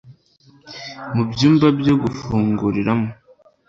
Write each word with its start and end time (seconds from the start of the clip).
mu 1.15 1.23
byumba 1.31 1.67
byo 1.79 1.95
gufunguriramo 2.01 3.09